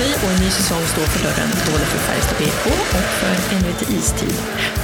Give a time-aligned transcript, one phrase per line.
[0.00, 3.90] sig och en ny säsong står för dörren både för Färjestad BK och för NVT
[3.90, 4.34] Istid.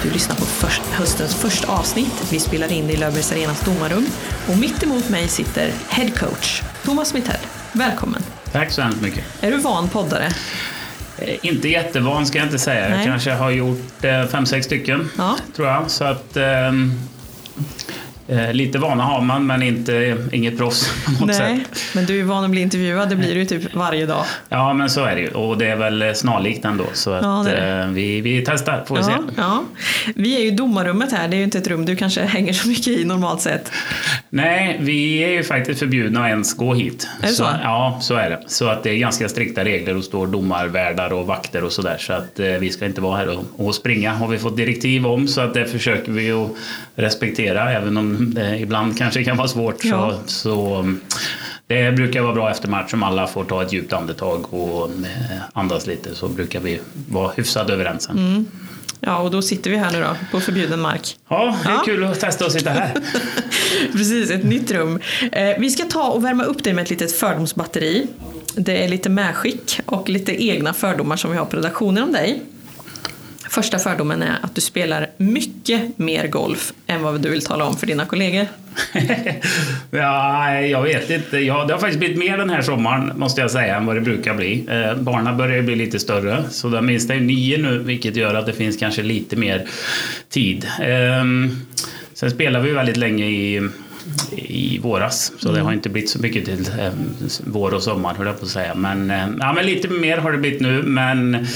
[0.02, 2.26] Du lyssnar på först, höstens första avsnitt.
[2.30, 4.06] Vi spelar in i Löfbergs Arenas domarrum
[4.48, 7.40] och mitt emot mig sitter head coach Thomas Mittell.
[7.72, 8.22] Välkommen!
[8.52, 9.24] Tack så hemskt mycket.
[9.40, 10.30] Är du van poddare?
[11.18, 12.88] Eh, Inte jättevan ska jag inte säga.
[12.88, 12.96] Nej.
[12.98, 15.10] Jag kanske har gjort eh, fem, sex stycken.
[15.18, 15.36] Ja.
[15.56, 15.90] Tror jag.
[15.90, 16.36] Så att...
[16.36, 17.00] ehm,
[18.28, 21.80] eh, lite vana har man, men inte, inget proffs på något Nej, sätt.
[21.94, 23.08] men du är van att bli intervjuad.
[23.08, 24.24] Det blir du ju typ varje dag.
[24.48, 25.28] Ja, men så är det ju.
[25.28, 26.84] Och det är väl snarlikt ändå.
[26.92, 27.82] Så att, Ja, det är det.
[27.84, 29.12] eh, vi, vi testar, får vi Ja, se.
[29.36, 29.64] ja.
[30.14, 31.28] Vi är ju domarrummet här.
[31.28, 33.72] Det är ju inte ett rum du kanske hänger så mycket i normalt sett.
[34.30, 37.08] Nej, vi är ju faktiskt förbjudna att ens gå hit.
[37.22, 37.46] Är det så?
[37.62, 38.42] Ja, så är det.
[38.46, 41.96] Så att det är ganska strikta regler och står domarvärdar och vakter och sådär.
[41.98, 45.06] Så att eh, vi ska inte vara här och, och springa har vi fått direktiv
[45.06, 45.28] om.
[45.28, 46.50] Så att det försöker vi att
[46.96, 49.84] respektera även om det ibland kanske kan vara svårt.
[49.84, 50.18] Ja.
[50.26, 51.00] Så, så mm,
[51.66, 55.38] det brukar vara bra efter match om alla får ta ett djupt andetag och eh,
[55.52, 58.18] andas lite så brukar vi vara hyfsat överens sen.
[58.18, 58.46] Mm.
[59.00, 61.16] Ja, och då sitter vi här nu då, på förbjuden mark.
[61.28, 61.82] Ja, det är Ja.
[61.84, 62.92] kul att testa att sitta här.
[63.92, 65.00] Precis, ett nytt rum.
[65.32, 68.06] Eh, vi ska ta och värma upp dig med ett litet fördomsbatteri.
[68.54, 72.42] Det är lite medskick och lite egna fördomar som vi har på redaktionen om dig.
[73.50, 77.76] Första fördomen är att du spelar mycket mer golf än vad du vill tala om
[77.76, 78.46] för dina kollegor.
[79.90, 81.38] ja, jag vet inte.
[81.38, 84.00] Ja, det har faktiskt blivit mer den här sommaren måste jag säga än vad det
[84.00, 84.66] brukar bli.
[84.70, 88.34] Eh, barnen börjar ju bli lite större så den minsta är nio nu vilket gör
[88.34, 89.66] att det finns kanske lite mer
[90.28, 90.66] tid.
[90.80, 91.24] Eh,
[92.14, 93.68] sen spelar vi väldigt länge i
[94.36, 96.92] i våras, så det har inte blivit så mycket till eh,
[97.44, 98.74] vår och sommar höll jag på att säga.
[98.74, 101.46] Men, eh, ja, men lite mer har det blivit nu, men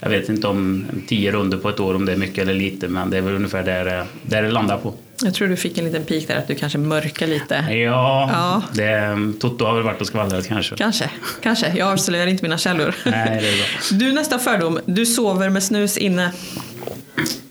[0.00, 2.88] jag vet inte om tio runder på ett år om det är mycket eller lite,
[2.88, 4.94] men det är väl ungefär där, det- där det landar på.
[5.24, 7.54] Jag tror du fick en liten pik där att du kanske mörkar lite.
[7.54, 8.62] Ja, Ja.
[8.72, 10.76] Det, Toto har väl varit och skvallrat kanske.
[10.76, 11.10] Kanske,
[11.42, 11.72] kanske.
[11.76, 12.94] Jag avslöjar inte mina källor.
[13.04, 13.66] Nej, det är bra.
[13.98, 14.80] Du, nästa fördom.
[14.86, 16.32] Du sover med snus inne.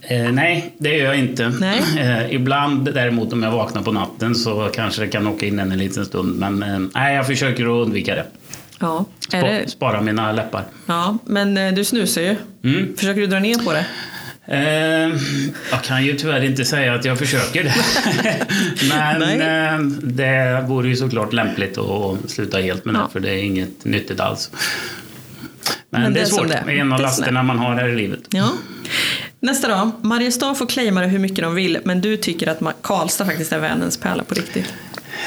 [0.01, 1.43] Eh, nej, det gör jag inte.
[1.99, 5.71] Eh, ibland däremot om jag vaknar på natten så kanske det kan åka in en,
[5.71, 6.39] en liten stund.
[6.39, 8.25] Men eh, nej, jag försöker att undvika det.
[8.79, 9.69] Ja, Spa, det?
[9.71, 10.63] Spara mina läppar.
[10.85, 12.35] ja men eh, du snusar ju.
[12.63, 12.97] Mm.
[12.97, 13.85] Försöker du dra ner på det?
[14.51, 15.09] Eh,
[15.71, 17.75] jag kan ju tyvärr inte säga att jag försöker det.
[18.89, 19.67] Men Nej.
[19.67, 23.09] eh, det vore ju såklart lämpligt att sluta helt med det Ja.
[23.13, 24.51] för det är inget nyttigt alls.
[25.89, 26.47] Men, Men det det är svårt.
[26.47, 26.63] det.
[26.65, 28.19] Det är en av lasterna man har här i livet.
[28.29, 28.49] Ja.
[29.39, 29.91] Nästa då.
[30.01, 33.59] Mariestad får claima det hur mycket de vill, men du tycker att Karlstad faktiskt är
[33.59, 34.73] världens pärla på riktigt.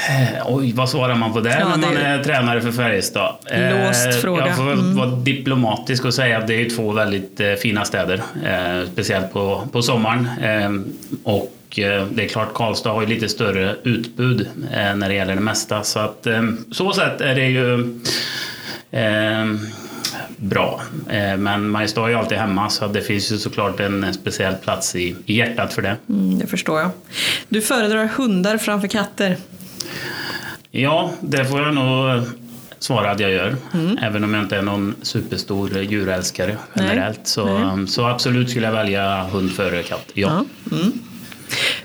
[0.09, 3.35] Eh, Oj, vad svarar man på det Ja, när man det är tränare för Färjestad?
[3.51, 4.47] Låst fråga.
[4.47, 4.95] Jag får Mm.
[4.95, 8.21] vara diplomatisk och säga att det är två väldigt eh, fina städer.
[8.45, 10.29] Eh, speciellt på, på sommaren.
[10.43, 10.71] Eh,
[11.23, 15.35] och eh, det är klart, Karlstad har ju lite större utbud eh, när det gäller
[15.35, 15.83] det mesta.
[15.83, 17.79] Så att eh, så sätt är det ju
[18.91, 19.45] eh,
[20.37, 20.81] bra.
[21.09, 24.95] Eh, men Mariestad är ju alltid hemma så det finns ju såklart en speciell plats
[24.95, 25.95] i, i hjärtat för det.
[26.09, 26.89] Mm, det förstår jag.
[27.49, 29.37] Du föredrar hundar framför katter.
[30.71, 32.23] Ja, det får jag nog
[32.79, 33.55] svara att jag gör.
[33.73, 33.97] Mm.
[33.97, 36.85] Även om jag inte är någon superstor djurälskare Nej.
[36.87, 37.27] generellt.
[37.27, 37.87] Så, Nej.
[37.87, 40.11] så absolut skulle jag välja hund före katt.
[40.13, 40.45] Ja.
[40.69, 40.75] Ja.
[40.77, 40.91] Mm.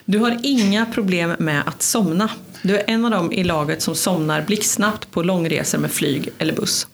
[0.04, 2.28] Du har inga problem med att somna.
[2.62, 6.54] Du är en av dem i laget som somnar blixtsnabbt på långresor med flyg eller
[6.54, 6.86] buss.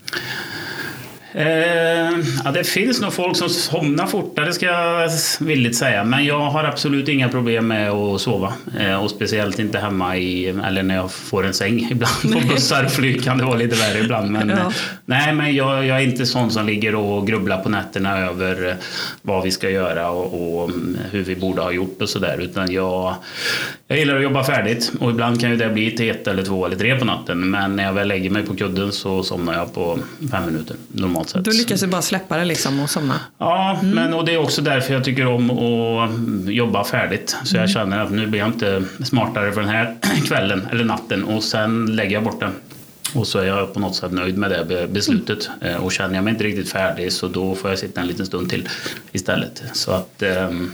[1.33, 5.11] Eh, ja, det finns nog folk som somnar fortare ska jag
[5.41, 6.05] villigt säga.
[6.05, 8.53] Men jag har absolut inga problem med att sova.
[8.81, 11.79] Eh, och speciellt inte hemma i, eller när jag får en säng.
[11.91, 14.31] Ibland på bussar och flyg kan det vara lite värre ibland.
[14.31, 14.57] Men, Ja.
[14.57, 14.69] eh,
[15.05, 18.75] nej, men jag, jag är inte sån som ligger och grubblar på nätterna över eh,
[19.23, 22.39] vad vi ska göra och, och mm, hur vi borde ha gjort och sådär.
[22.41, 23.15] Utan jag,
[23.89, 26.67] jag gillar att jobba färdigt och ibland kan ju det bli till ett eller två
[26.67, 27.51] eller tre på natten.
[27.51, 29.99] Men när jag väl lägger mig på kudden så somnar jag på
[30.31, 31.45] fem minuter normalt sett.
[31.45, 33.21] Då lyckas du bara släppa det liksom och somna.
[33.39, 36.11] Ja, men och det är också därför jag tycker om att
[36.55, 37.37] jobba färdigt.
[37.45, 39.95] Så jag känner att nu blir jag inte smartare för den här
[40.27, 42.53] kvällen eller natten och sen lägger jag bort den.
[43.15, 45.51] Och så är jag på något sätt nöjd med det be- beslutet.
[45.61, 48.27] Eh, Och känner jag mig inte riktigt färdig så då får jag sitta en liten
[48.27, 48.69] stund till
[49.13, 49.63] istället.
[49.73, 50.71] Så att ehm,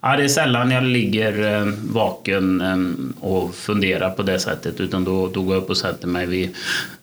[0.00, 5.04] ja, det är sällan jag ligger eh, vaken eh, och funderar på det sättet utan
[5.04, 6.54] då, då går jag upp och sätter mig vid,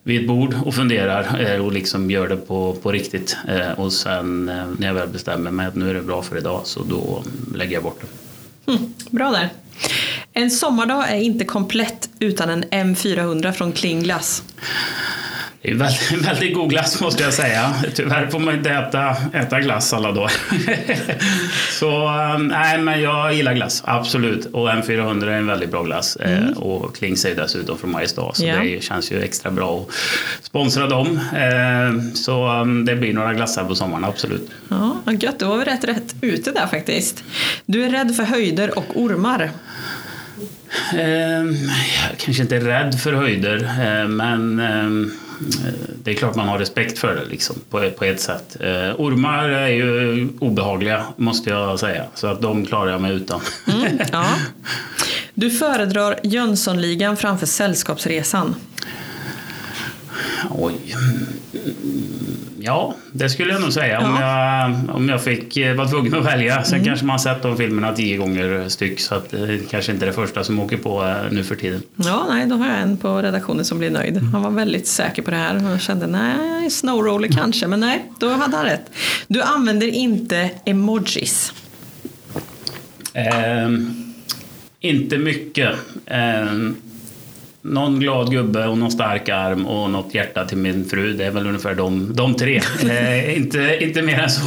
[0.04, 3.38] vid ett bord och funderar eh, och liksom gör det på, på riktigt.
[3.78, 6.84] Och sen när jag väl bestämmer mig att nu är det bra för idag så
[6.84, 7.24] då
[7.56, 8.72] lägger jag bort det.
[8.72, 9.50] Mm, bra där.
[10.34, 12.64] En sommardag är inte komplett utan en
[12.96, 14.44] M400 från Kling Glass.
[15.64, 17.74] Det är väldigt, väldigt god glass måste jag säga.
[17.96, 20.32] Tyvärr får man inte äta, äta glass alla dagar.
[21.80, 24.46] så nej, men jag gillar glass, absolut.
[24.46, 26.18] Och M400 är en väldigt bra glass.
[26.22, 26.54] Mm.
[26.54, 28.60] Och Klings är dessutom från Mariestad, så ja.
[28.60, 29.86] det känns ju extra bra
[30.40, 31.20] att sponsra dem.
[32.14, 34.50] Så det blir några glassar på sommaren, absolut.
[34.70, 35.40] Ja, gött.
[35.40, 37.24] Då var vi rätt rätt ute där faktiskt.
[37.66, 39.52] Du är rädd för höjder och ormar.
[40.94, 41.44] Eh,
[42.10, 45.14] jag kanske inte är rädd för höjder, eh, men eh,
[46.04, 48.58] det är klart man har respekt för det liksom, på, på ett sätt.
[48.60, 53.42] Eh, ormar är ju obehagliga, måste jag säga, så att de klarar jag mig utan.
[53.68, 54.26] Mm, ja.
[55.36, 58.56] Du föredrar Jönssonligan framför Sällskapsresan.
[60.50, 60.96] Oj.
[62.66, 64.08] Ja, det skulle jag nog säga ja.
[64.08, 66.64] om, jag, om jag fick eh, vara tvungen att välja.
[66.64, 66.86] Sen mm.
[66.86, 70.14] kanske man sett de filmerna tio gånger styck så att det kanske inte är det
[70.14, 71.82] första som åker på eh, nu för tiden.
[71.96, 74.18] Ja, nej, då har jag en på redaktionen som blir nöjd.
[74.18, 78.30] Han var väldigt säker på det här och kände nej, snowroller kanske, men nej, då
[78.30, 78.92] hade han rätt.
[79.28, 81.54] Du använder inte emojis.
[83.14, 83.70] Eh,
[84.80, 85.76] inte mycket.
[86.06, 86.46] Eh,
[87.64, 91.14] någon glad gubbe och någon stark arm och något hjärta till min fru.
[91.14, 92.62] Det är väl ungefär de, de tre.
[92.90, 94.42] eh, inte, inte mer än så.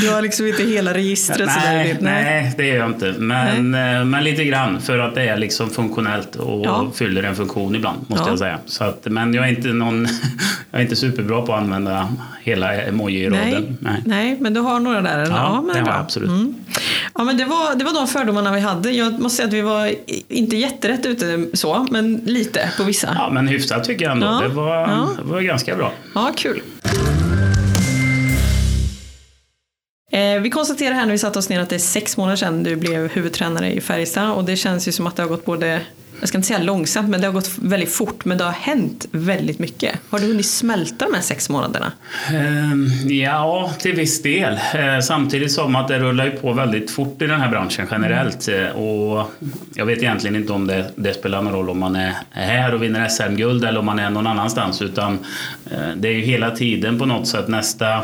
[0.00, 1.50] du har liksom inte hela registret?
[1.64, 3.14] Nej, nej, nej, det gör jag inte.
[3.18, 6.90] Men, eh, men lite grann för att det är liksom funktionellt och ja.
[6.94, 8.30] fyller en funktion ibland måste ja.
[8.30, 8.58] jag säga.
[8.66, 10.08] Så att, men jag är inte någon,
[10.70, 12.08] jag är inte superbra på att använda
[12.42, 13.76] hela emoji-raden.
[13.80, 14.36] Nej, nej.
[14.40, 15.18] men du har några där?
[15.18, 16.28] Ja, ja men det har jag absolut.
[16.28, 16.54] Mm.
[17.14, 18.90] Ja, men det, var, det var de fördomarna vi hade.
[18.90, 19.94] Jag måste säga att vi var
[20.28, 23.08] inte jätterätt ute så, men lite på vissa.
[23.14, 24.26] Ja, men hyfsat tycker jag ändå.
[24.26, 24.40] Ja.
[24.40, 25.08] Det, var, ja.
[25.18, 25.92] det var ganska bra.
[26.14, 26.62] Ja, kul.
[30.12, 32.62] Eh, vi konstaterar här när vi satte oss ner att det är sex månader sedan
[32.62, 35.80] du blev huvudtränare i Färjestad och det känns ju som att det har gått både
[36.20, 38.24] jag ska inte säga långsamt, men det har gått väldigt fort.
[38.24, 40.00] Men det har hänt väldigt mycket.
[40.10, 41.92] Har du hunnit smälta de här sex månaderna?
[42.28, 44.52] Ehm, ja, till viss del.
[44.52, 48.48] Eh, samtidigt som att det rullar ju på väldigt fort i den här branschen generellt.
[48.48, 49.30] Eh, och
[49.74, 52.82] jag vet egentligen inte om det, det, spelar någon roll om man är här och
[52.82, 54.82] vinner SM-guld eller om man är någon annanstans.
[54.82, 55.18] Utan
[55.70, 58.02] eh, det är ju hela tiden på något sätt nästa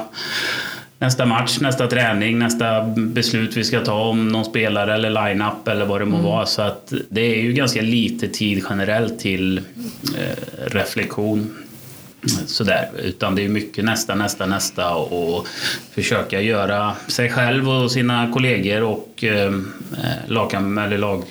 [0.98, 5.87] nästa match, nästa träning, nästa beslut vi ska ta om någon spelare eller line-up eller
[5.87, 6.31] vad det må mm.
[6.31, 6.46] vara.
[6.46, 11.56] Så att det är ju ganska lite tid generellt till eh, reflektion.
[12.46, 12.88] Sådär.
[13.02, 15.46] Utan det är mycket nästa, nästa, nästa och
[15.90, 19.52] försöka göra sig själv och sina kollegor och eh,
[20.26, 21.25] lag, eller lag,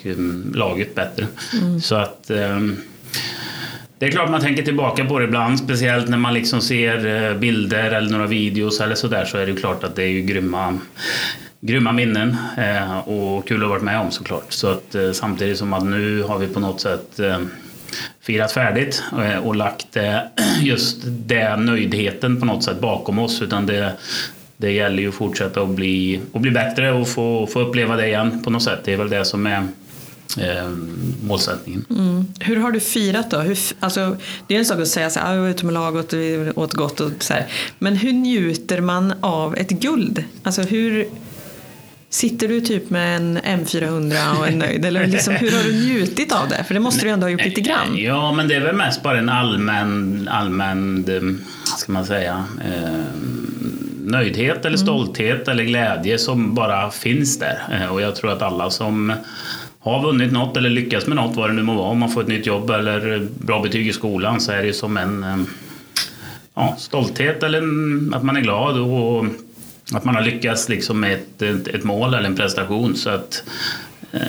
[0.53, 1.27] laget bättre.
[1.62, 1.81] Mm.
[1.81, 2.59] Så att eh,
[4.00, 7.38] det är klart man tänker tillbaka på det ibland, speciellt när man liksom ser eh,
[7.38, 10.80] bilder eller några videos eller sådär så är det klart att det är ju grymma,
[11.62, 14.53] grymma minnen eh, och kul att ha varit med om såklart.
[14.53, 17.19] Så att eh, samtidigt som att nu har vi på något sätt
[18.21, 19.03] firat färdigt
[19.44, 19.98] och lagt
[20.62, 23.94] just den nöjdheten på något sätt bakom oss utan det,
[24.57, 28.07] det gäller ju att fortsätta att bli, att bli bättre och få, få uppleva det
[28.07, 28.80] igen på något sätt.
[28.83, 29.68] Det är väl det som är
[30.37, 30.69] eh,
[31.23, 31.85] målsättningen.
[31.89, 32.25] Mm.
[32.39, 33.39] Hur har du firat då?
[33.39, 34.17] Hur, alltså,
[34.47, 36.19] det är en sak att säga att här, ah, vi var ute med laget och
[36.19, 37.47] vi åt gott och så här.
[37.79, 40.23] Men hur njuter man av ett guld?
[40.43, 41.09] Alltså hur
[42.15, 44.85] Sitter du typ med en M400 och är nöjd?
[44.85, 46.63] Eller liksom, hur har du njutit av det?
[46.63, 47.97] För det måste du ändå ha gjort lite grann.
[47.97, 51.05] Ja, men det är väl mest bara en allmän, allmän
[51.77, 53.05] ska man säga, eh,
[54.05, 54.77] nöjdhet eller mm.
[54.77, 57.59] stolthet eller glädje som bara finns där.
[57.71, 59.13] Eh, och jag tror att alla som
[59.91, 62.21] har vunnit något eller lyckats med något, vad det nu må vara, om man får
[62.21, 65.38] ett nytt jobb eller bra betyg i skolan så är det som en eh,
[66.55, 67.60] ja, stolthet eller
[68.15, 69.25] att man är glad och
[69.93, 72.95] att man har lyckats liksom med ett, ett, ett mål eller en prestation.
[72.95, 73.43] Så att,
[74.12, 74.19] eh,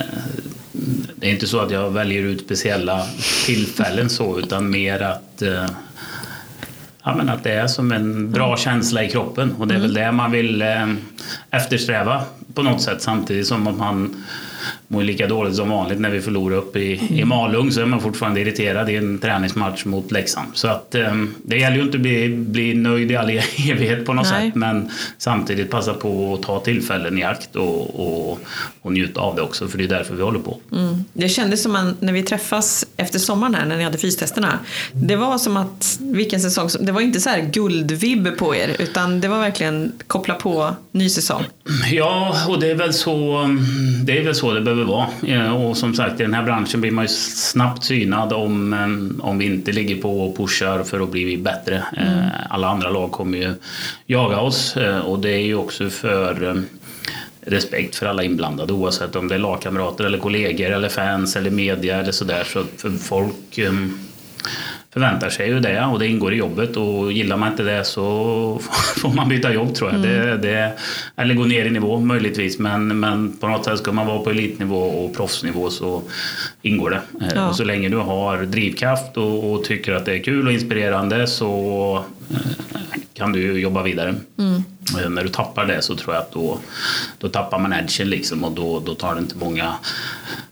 [1.15, 3.05] det är inte så att jag väljer ut speciella
[3.45, 5.65] tillfällen så utan mer att eh,
[7.03, 8.57] ja, men att det är som en bra mm.
[8.57, 10.03] känsla i kroppen och det är väl mm.
[10.03, 10.93] det man vill eh,
[11.51, 14.23] eftersträva på något sätt samtidigt som att man
[14.87, 18.01] mår lika dåligt som vanligt när vi förlorar upp i, i Malung så är man
[18.01, 20.47] fortfarande irriterad i en träningsmatch mot Leksand.
[20.53, 23.29] Så att, um, det gäller ju inte att bli, bli nöjd i all
[23.69, 24.47] evighet på något Nej.
[24.47, 28.39] sätt men samtidigt passa på att ta tillfällen i akt och, och,
[28.81, 30.57] och njuta av det också för det är därför vi håller på.
[30.71, 31.03] Mm.
[31.13, 34.59] Det kändes som att när vi träffas efter sommaren här när ni hade fystesterna
[34.91, 39.21] det var som att vilken säsong det var inte så här guldvibb på er utan
[39.21, 41.43] det var verkligen koppla på ny säsong.
[41.91, 43.47] Ja och det är väl så
[44.03, 45.53] det är väl så det behöver vara.
[45.53, 49.37] Och som sagt, i den här branschen blir man ju snabbt synad om, eh, om
[49.37, 51.83] vi inte ligger på och pushar för att bli bättre.
[51.97, 52.25] Mm.
[52.49, 53.53] Alla andra lag kommer ju
[54.05, 56.63] jaga oss eh, och det är ju också för
[57.41, 61.99] respekt för alla inblandade oavsett om det är lagkamrater eller kollegor eller fans eller media
[61.99, 62.43] eller sådär.
[62.43, 63.59] Så för folk
[64.97, 68.61] förväntar sig ju det och det ingår i jobbet och gillar man inte det så
[69.01, 70.05] får man byta jobb tror jag.
[70.05, 70.27] Mm.
[70.27, 70.73] Det, det,
[71.15, 74.29] eller gå ner i nivå möjligtvis men, men på något sätt ska man vara på
[74.29, 76.01] elitnivå och proffsnivå så
[76.61, 77.25] ingår det.
[77.25, 77.49] Eh, ja.
[77.49, 81.27] Och så länge du har drivkraft och, och, tycker att det är kul och inspirerande
[81.27, 82.37] så eh,
[83.13, 84.15] kan du jobba vidare.
[84.37, 84.63] Mm.
[85.15, 86.59] När du tappar det så tror jag att då,
[87.17, 89.75] då tappar man edgen liksom och då, då tar det inte många,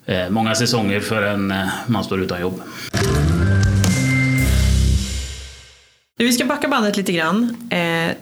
[0.05, 1.53] eh, många säsonger förrän
[1.87, 2.61] man står utan jobb.
[6.17, 7.57] Vi ska backa bandet lite grann.
[7.69, 8.15] Eh,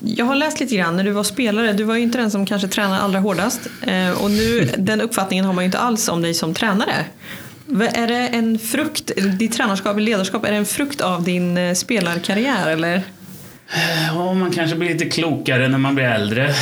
[0.00, 1.72] jag har läst lite grann när du var spelare.
[1.72, 3.60] Du var ju inte den som kanske tränade allra hårdast.
[3.86, 7.04] Eh, och nu, den uppfattningen har man ju inte alls om dig som tränare.
[7.94, 12.70] Är det en frukt, ditt tränarskap ledarskap, är det en frukt av din eh, spelarkarriär
[12.70, 13.02] eller?
[14.08, 16.54] Ja, man kanske blir lite klokare när man blir äldre.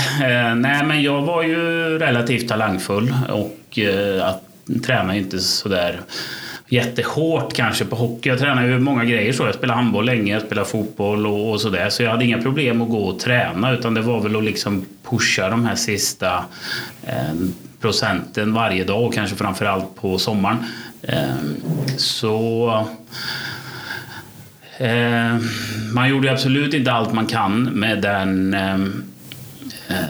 [0.55, 1.59] nej, men jag var ju
[1.99, 3.79] relativt talangfull och
[4.23, 4.43] att
[4.87, 6.01] träna inte sådär
[6.69, 8.29] jättehårt kanske på hockey.
[8.29, 9.47] Jag tränade ju många grejer så.
[9.47, 11.91] Jag spelade handboll länge, jag spelade fotboll och, och sådär.
[11.91, 14.87] Så jag hade inga problem att gå och träna utan det var väl att liksom
[15.11, 16.45] pusha de här sista
[17.07, 17.35] eh,
[17.81, 20.59] procenten varje dag och kanske framförallt på sommaren.
[21.03, 21.35] Eh,
[21.97, 22.69] så
[24.79, 25.37] eh,
[25.93, 28.79] man gjorde absolut inte allt man kan med den eh,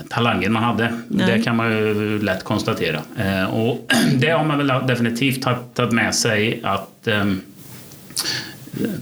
[0.09, 0.99] talangen man hade.
[1.07, 1.31] Nej.
[1.31, 3.01] Det kan man ju lätt konstatera.
[3.17, 7.25] Eh, och det har man väl definitivt tagit med sig att eh,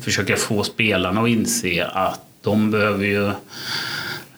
[0.01, 3.32] försöka få spelarna att inse att de behöver ju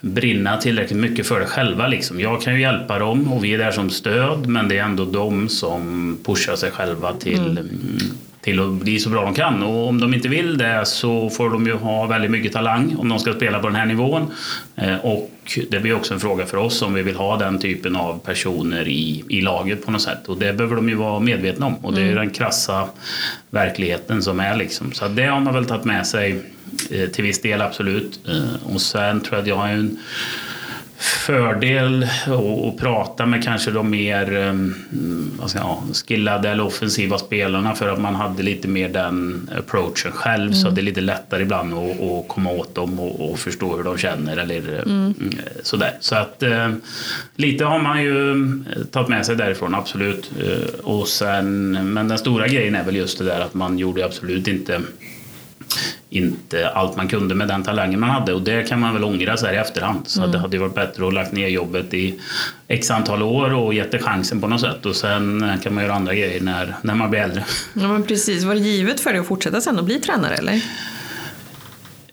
[0.01, 1.88] brinna tillräckligt mycket för det själva.
[1.88, 2.20] Liksom.
[2.20, 5.06] Jag kan ju hjälpa dem och vi är där som stöd men det är ändå
[5.06, 8.00] de som pushar sig själva till mm
[8.47, 9.63] till att bli så bra de kan.
[9.63, 13.09] Och om de inte vill det så får de ju ha väldigt mycket talang om
[13.09, 14.31] de ska spela på den här nivån.
[14.75, 15.31] Eh, och
[15.69, 18.87] det blir också en fråga för oss om vi vill ha den typen av personer
[18.87, 20.27] i, i laget på något sätt.
[20.27, 21.75] Och det behöver de ju vara medvetna om.
[21.75, 22.15] Och det är mm.
[22.15, 22.89] den krassa
[23.49, 24.91] verkligheten som är liksom.
[24.91, 26.41] Så det har man väl tagit med sig
[26.91, 28.19] eh, till viss del absolut.
[28.27, 29.99] Eh, och sen tror jag att jag har en
[30.99, 32.07] fördel
[32.67, 34.25] att prata med kanske de mer
[35.47, 40.47] ska jag, skillade eller offensiva spelarna för att man hade lite mer den approachen själv
[40.47, 40.53] mm.
[40.53, 43.83] så det är lite lättare ibland att, att komma åt dem och, och, förstå hur
[43.83, 44.85] de känner eller mm.
[44.85, 45.13] mm
[45.63, 45.97] sådär.
[45.99, 46.69] Så att uh,
[47.35, 48.35] lite har man ju
[48.91, 50.31] tagit med sig därifrån, absolut.
[50.83, 54.47] Och sen, men den stora grejen är väl just det där att man gjorde absolut
[54.47, 54.81] inte
[56.09, 59.37] inte allt man kunde med den talangen man hade och det kan man väl ångra
[59.37, 60.07] så här i efterhand.
[60.07, 60.31] Så mm.
[60.31, 62.19] det hade varit bättre att lagt ner jobbet i
[62.67, 65.93] x antal år och gett det chansen på något sätt och sen kan man göra
[65.93, 67.45] andra grejer när, när man blir äldre.
[67.73, 70.61] Ja men precis, var det givet för dig att fortsätta sen och bli tränare eller?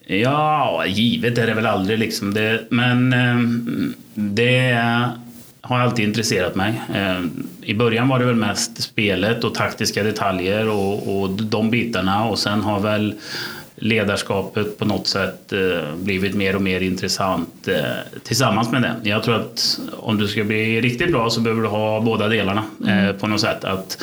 [0.06, 2.34] Ja, givet är det väl aldrig liksom.
[2.34, 3.38] Det, men eh,
[4.14, 4.78] det
[5.60, 6.82] har alltid intresserat mig.
[6.94, 7.20] Eh,
[7.62, 12.38] I början var det väl mest spelet och taktiska detaljer och, och de bitarna och
[12.38, 13.14] sen har väl
[13.76, 18.94] ledarskapet på något sätt eh, blivit mer och mer intressant eh, tillsammans med det.
[19.02, 22.64] Jag tror att om du ska bli riktigt bra så behöver du ha båda delarna
[22.86, 23.18] mm.
[23.18, 23.64] på något sätt.
[23.64, 23.98] Att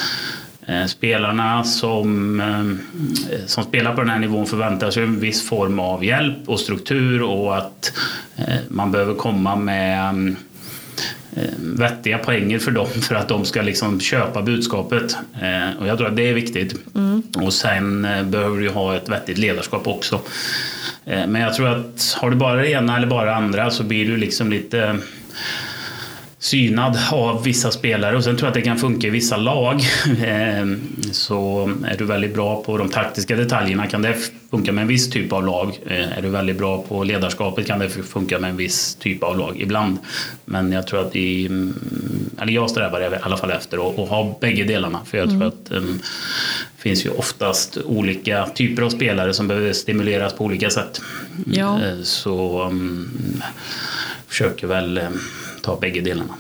[0.88, 2.42] Spelarna som,
[3.46, 7.22] som spelar på den här nivån förväntar sig en viss form av hjälp och struktur
[7.22, 7.94] och att
[8.68, 10.50] man behöver komma med Eh,
[11.59, 15.17] vettiga poänger för dem för att de ska liksom köpa budskapet.
[15.41, 16.75] Eh, och jag tror att det är viktigt.
[16.95, 17.23] Mm.
[17.35, 20.21] Och sen eh, behöver du ha ett vettigt ledarskap också.
[21.05, 24.05] Men jag tror att har du bara det ena eller bara det andra så blir
[24.05, 24.97] du liksom lite
[26.41, 29.81] synad av vissa spelare och sen tror jag att det kan funka i vissa lag.
[30.25, 30.81] Ehm,
[31.12, 34.15] så är du väldigt bra på de taktiska detaljerna kan det
[34.51, 35.79] funka med en viss typ av lag.
[35.86, 39.38] Eh, är du väldigt bra på ledarskapet kan det funka med en viss typ av
[39.38, 39.98] lag ibland.
[40.45, 41.79] Men jag tror att i, mm,
[42.41, 45.48] eller jag strävar i alla fall efter att, ha bägge delarna för jag tror mm.
[45.48, 46.01] att um,
[46.75, 51.01] det finns ju oftast olika typer av spelare som behöver stimuleras på olika sätt.
[51.45, 51.81] Ja.
[51.83, 53.43] Eh, så um,
[54.27, 55.19] försöker väl um,
[55.62, 56.34] ta bägge delarna.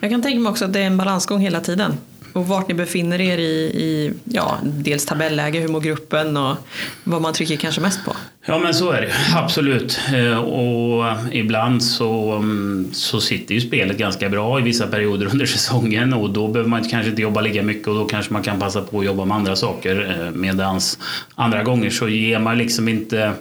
[0.00, 1.94] Jag kan tänka mig också att det är en balansgång hela tiden.
[2.36, 6.56] Och vart ni befinner er i, i ja, dels tabelläge, hur mår gruppen och
[7.04, 8.16] vad man trycker kanske mest på.
[8.46, 10.00] Ja men så är det absolut.
[10.14, 15.46] Eh, och ibland så, mm, så sitter ju spelet ganska bra i vissa perioder under
[15.46, 18.60] säsongen och då behöver man kanske inte jobba lika mycket och då kanske man kan
[18.60, 20.20] passa på att jobba med andra saker.
[20.20, 20.98] Eh, medans
[21.34, 23.32] andra gånger så ger man liksom inte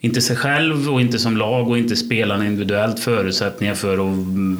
[0.00, 4.16] inte sig själv och inte som lag och inte spelarna individuellt förutsättningar för att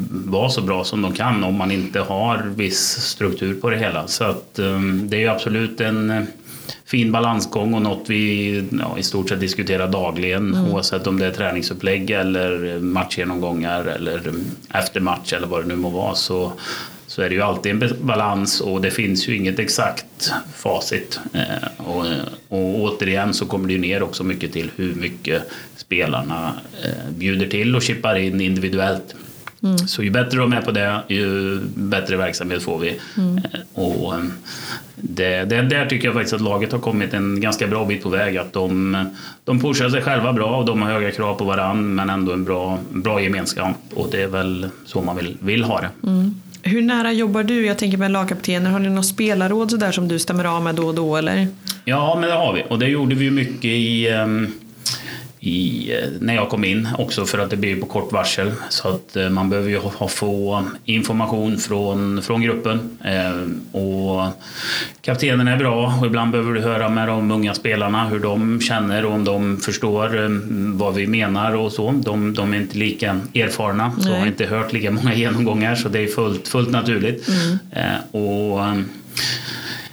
[0.09, 4.07] vara så bra som de kan om man inte har viss struktur på det hela.
[4.07, 6.23] Så att, um, det är absolut en eh,
[6.85, 10.73] fin balansgång och något vi ja, i stort sett diskuterar dagligen mm.
[10.73, 14.33] oavsett om det är träningsupplägg eller matchgenomgångar eller
[14.75, 16.15] efter match eller vad det nu må vara.
[16.15, 16.53] Så
[17.07, 21.21] så är det ju alltid en balans och det finns ju inget exakt facit.
[21.33, 22.05] Eh, och,
[22.49, 25.43] och återigen så kommer det ju ner också mycket till hur mycket
[25.77, 26.53] spelarna
[26.85, 29.15] eh, bjuder till och chippar in individuellt.
[29.63, 29.79] Mm.
[29.79, 33.01] Så ju bättre de är på det, ju bättre verksamhet får vi.
[33.17, 33.41] Mm.
[33.75, 34.15] Och
[34.97, 38.09] det, det, där tycker jag faktiskt att laget har kommit en ganska bra bit på
[38.09, 38.37] väg.
[38.37, 38.97] Att de,
[39.45, 42.45] de pushar sig själva bra och de har höga krav på varann men ändå en
[42.45, 43.77] bra, bra gemenskap.
[43.95, 46.09] Och det är väl så man vill, vill ha det.
[46.09, 46.35] Mm.
[46.67, 47.67] Hur nära jobbar du?
[47.67, 48.71] Jag tänker med lagkaptener.
[48.71, 51.17] Har ni något spelarråd så där som du stämmer av med då och då?
[51.17, 51.49] Eller?
[51.85, 52.65] Ja, men det har vi.
[52.69, 54.53] Och det gjorde vi ju mycket i um
[55.47, 58.53] i, eh, när jag kom in också för att det blir på kort varsel.
[58.69, 62.99] Så att eh, man behöver ju ha, få information från, från gruppen.
[63.05, 64.29] Eh, och
[65.01, 69.05] kaptenen är bra och ibland behöver du höra med de unga spelarna hur de känner
[69.05, 70.29] och om de förstår eh,
[70.75, 71.91] vad vi menar och så.
[71.93, 75.99] De, de är inte lika erfarna så har inte hört lika många genomgångar så det
[75.99, 77.29] är fullt, fullt naturligt.
[77.29, 77.59] Mm.
[77.71, 78.61] Eh, och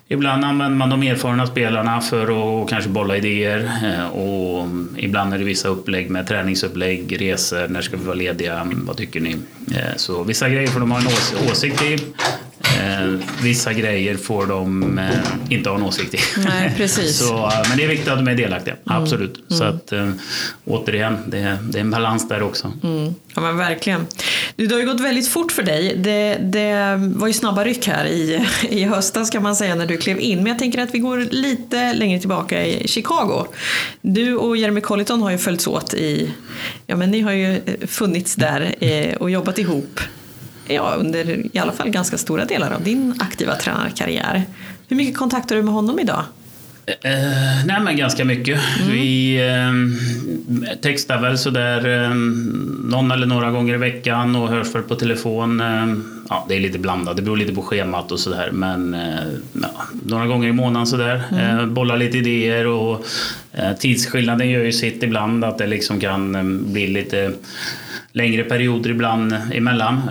[0.07, 4.67] Ibland använder man de erfarna spelarna för att kanske bolla idéer eh, och
[4.97, 9.19] ibland är det vissa upplägg med träningsupplägg, resor, när ska vi vara lediga, vad tycker
[9.19, 9.35] ni?
[9.71, 11.07] Eh, så vissa grejer får de ha en
[11.51, 11.97] åsikt i
[12.83, 15.09] Eh, vissa grejer får de eh,
[15.49, 16.19] inte ha en åsikt i.
[16.45, 17.17] Nej, precis.
[17.27, 19.03] så, eh, men det är viktigt att de är delaktiga, mm.
[19.03, 19.35] absolut.
[19.35, 19.59] Mm.
[19.59, 20.09] Så att, eh,
[20.65, 22.71] återigen, det är, det är en balans där också.
[22.83, 23.15] Mm.
[23.35, 24.07] Ja men verkligen.
[24.55, 25.95] Du, det har ju gått väldigt fort för dig.
[25.97, 29.97] Det, det var ju snabba ryck här i, i höstas kan man säga när du
[29.97, 30.37] klev in.
[30.37, 33.45] Men jag tänker att vi går lite längre tillbaka i Chicago.
[34.01, 36.31] Du och Jeremy Colliton har ju följts åt i,
[36.87, 38.75] ja men ni har ju funnits där
[39.19, 39.99] och jobbat ihop
[40.67, 44.43] ja, under i alla fall ganska stora delar av din aktiva tränarkarriär.
[44.87, 46.23] Hur mycket kontakt har du med honom idag?
[46.85, 48.61] Eh, nej men ganska mycket.
[48.79, 48.91] Mm.
[48.91, 52.15] Vi eh, textar väl sådär eh,
[52.83, 55.61] någon eller några gånger i veckan och hörs väl på telefon.
[55.61, 55.95] Eh,
[56.29, 58.49] ja, det är lite blandat, det beror lite på schemat och sådär.
[58.51, 59.23] Men eh,
[59.61, 59.69] ja,
[60.05, 61.23] några gånger i månaden sådär.
[61.31, 61.59] Mm.
[61.59, 63.05] Eh, bollar lite idéer och
[63.51, 67.31] eh, tidsskillnaden gör ju sitt ibland att det liksom kan eh, bli lite
[68.11, 70.01] längre perioder ibland emellan.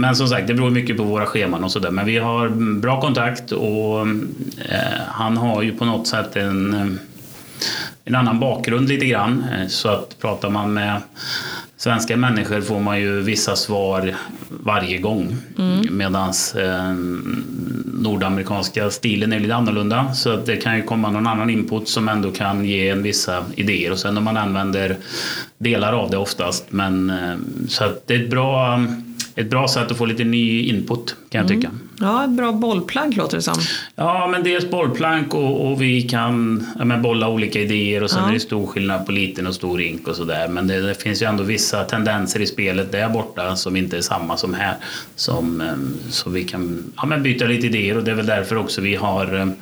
[0.00, 1.90] Men som sagt, det beror mycket på våra scheman och sådär.
[1.90, 2.48] Men vi har
[2.80, 4.06] bra kontakt och
[5.06, 6.98] han har ju på något sätt en,
[8.04, 9.44] en annan bakgrund lite grann.
[9.68, 11.00] Så att pratar man med
[11.80, 14.14] svenska människor får man ju vissa svar
[14.48, 15.36] varje gång.
[15.58, 15.96] Mm.
[15.96, 16.94] Medan eh,
[17.84, 20.14] nordamerikanska stilen är lite annorlunda.
[20.14, 23.44] Så att det kan ju komma någon annan input som ändå kan ge en vissa
[23.56, 23.92] idéer.
[23.92, 24.96] Och sen om man använder
[25.58, 26.64] delar av det oftast.
[26.70, 27.36] Men, eh,
[27.68, 28.84] så att det är ett bra
[29.34, 31.68] ett bra sätt att få lite ny input kan jag tycka.
[31.68, 31.89] Mm.
[32.02, 33.54] Ja, ett bra bollplank låter det som.
[33.96, 38.22] Ja, men dels bollplank och, och vi kan ja, men bolla olika idéer och sen
[38.22, 38.28] ja.
[38.28, 40.48] är det stor skillnad på liten och stor rink och sådär.
[40.48, 44.00] Men det, det, finns ju ändå vissa tendenser i spelet där borta som inte är
[44.00, 44.76] samma som här.
[45.14, 48.56] Som, ehm, så vi kan ja, men byta lite idéer och det är väl därför
[48.56, 49.52] också vi har ehm,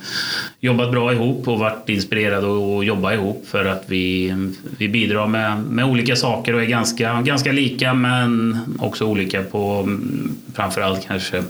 [0.60, 4.34] jobbat bra ihop och varit inspirerade att jobba ihop för att vi,
[4.78, 9.82] vi bidrar med, med olika saker och är ganska, ganska lika men också olika på
[9.86, 11.44] mm, framförallt kanske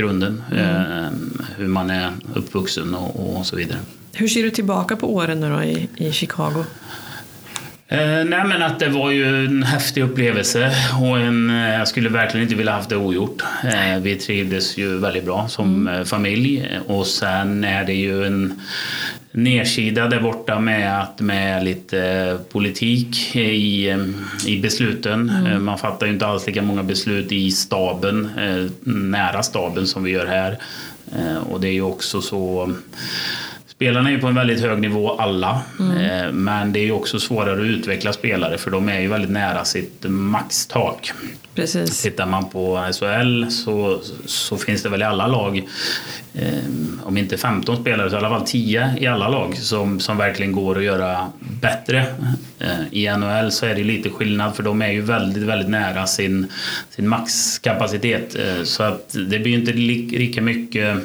[0.00, 0.64] bakgrunden, mm.
[0.64, 1.10] eh,
[1.56, 3.78] hur man är uppvuxen och, och, så vidare.
[4.12, 6.64] Hur ser du tillbaka på åren nu då i, i Chicago?
[7.88, 12.08] Eh, nej men att det var ju en häftig upplevelse och en, eh, jag skulle
[12.08, 13.42] verkligen inte vilja haft det ogjort.
[13.64, 16.04] Eh, vi trivdes ju väldigt bra som mm.
[16.04, 18.60] familj och sen är det ju en
[19.32, 23.96] nedsida där borta med, att med lite politik i,
[24.46, 25.30] i besluten.
[25.30, 25.64] Mm.
[25.64, 28.30] Man fattar ju inte alls lika många beslut i staben,
[28.84, 30.58] nära staben som vi gör här.
[31.50, 32.74] Och det är ju också så
[33.80, 35.96] Spelarna är ju på en väldigt hög nivå alla, mm.
[35.96, 39.30] Eh, men det är ju också svårare att utveckla spelare för de är ju väldigt
[39.30, 41.12] nära sitt maxtak.
[41.54, 42.02] Precis.
[42.02, 45.62] Tittar man på SHL så, så finns det väl i alla lag,
[46.34, 46.48] eh,
[47.02, 50.52] om inte 15 spelare så i alla fall 10 i alla lag som, som verkligen
[50.52, 52.06] går att göra bättre.
[52.58, 56.06] Eh, I NHL så är det lite skillnad för de är ju väldigt, väldigt nära
[56.06, 56.46] sin,
[56.90, 58.36] sin maxkapacitet.
[58.64, 60.98] så att det blir inte lika mycket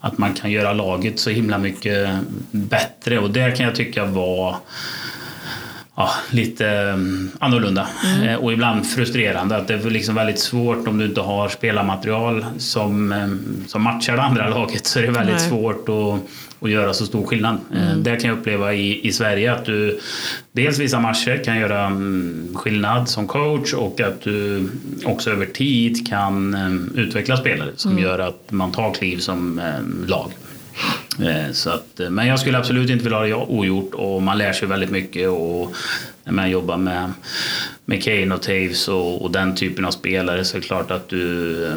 [0.00, 2.08] att man kan göra laget så himla mycket
[2.50, 3.18] bättre.
[3.18, 4.56] Och det kan jag tycka var
[5.96, 8.28] ja, lite mm, annorlunda mm.
[8.28, 9.56] Eh, och ibland frustrerande.
[9.56, 14.16] Att det är liksom väldigt svårt om du inte har spelarmaterial som, mm, som matchar
[14.16, 15.48] det andra laget så är det väldigt Nej.
[15.48, 16.20] svårt att,
[16.60, 17.58] att göra så stor skillnad.
[17.74, 18.02] Eh, mm.
[18.02, 20.00] Det kan jag uppleva i, i Sverige att du
[20.52, 21.92] dels vissa matcher kan göra
[22.54, 24.68] skillnad som coach och att du
[25.04, 26.56] också över tid kan
[26.94, 28.02] utveckla spelare som mm.
[28.02, 29.60] gör att man tar kliv som
[30.06, 30.30] lag.
[31.20, 34.38] Eh, så att, eh, men jag skulle absolut inte vilja ha det ogjort och man
[34.38, 35.74] lär sig väldigt mycket och
[36.24, 37.12] när man jobbar med,
[37.84, 41.08] med Kane och Taves och, och, den typen av spelare så är det klart att
[41.08, 41.76] du, eh,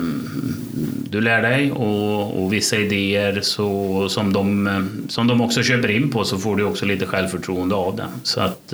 [1.10, 6.12] du lär dig och, och vissa idéer så, som, de, som de också köper in
[6.12, 8.08] på så får du också lite självförtroende av det.
[8.24, 8.74] Så att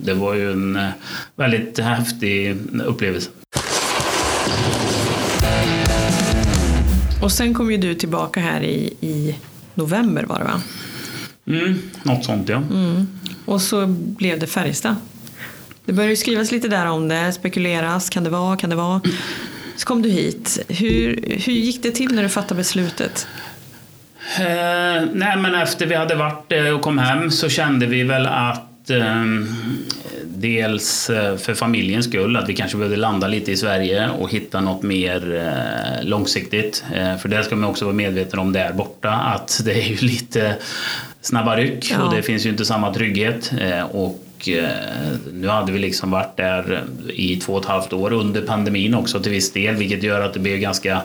[0.00, 0.78] det var ju en
[1.36, 3.30] väldigt häftig upplevelse.
[7.22, 9.34] Och sen kom ju du tillbaka här i, i
[9.74, 10.60] november var det va?
[11.46, 12.56] Mm, något sånt ja.
[12.56, 13.06] Mm.
[13.44, 14.96] Och så blev det Färjestad.
[15.84, 19.00] Det började skrivas lite där om det, spekuleras, kan det vara, kan det vara?
[19.76, 20.64] Så kom du hit.
[20.68, 23.26] Hur, hur gick det till när du fattade beslutet?
[24.38, 28.26] Eh, nej men efter vi hade varit eh, och kom hem så kände vi väl
[28.26, 29.24] att eh,
[30.24, 34.60] dels eh, för familjens skull, att vi kanske behövde landa lite i Sverige och hitta
[34.60, 36.84] något mer eh, långsiktigt.
[36.94, 39.96] Eh, för det ska man också vara medveten om där borta, att det är ju
[39.96, 40.56] lite
[41.20, 42.02] snabba ryck ja.
[42.02, 43.52] och det finns ju inte samma trygghet.
[43.90, 44.20] Och
[45.32, 49.20] nu hade vi liksom varit där i två och ett halvt år under pandemin också
[49.20, 51.02] till viss del vilket gör att det blev ganska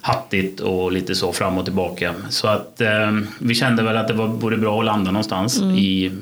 [0.00, 2.14] hattigt och lite så fram och tillbaka.
[2.28, 5.76] Så att eh, vi kände väl att det var, vore bra att landa någonstans mm.
[5.76, 6.12] i,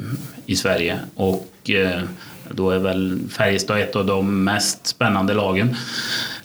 [0.46, 2.02] i Sverige och eh,
[2.50, 5.76] då är väl Färjestad ett av de mest spännande lagen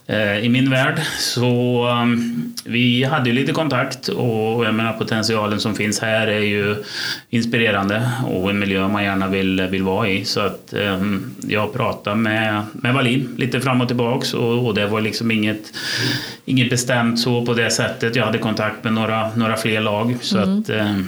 [0.07, 1.01] eh, i min värld.
[1.19, 6.39] Så um, vi hade ju lite kontakt och jag menar potentialen som finns här är
[6.39, 6.75] ju
[7.29, 10.25] inspirerande och en miljö man gärna vill, vill vara i.
[10.25, 14.87] Så att um, jag pratade med, med Wallin lite fram och tillbaks och, och det
[14.87, 15.73] var liksom inget,
[16.45, 18.15] inget bestämt så på det sättet.
[18.15, 20.17] Jag hade kontakt med några, några fler lag.
[20.21, 20.59] Så mm.
[20.59, 21.07] att um,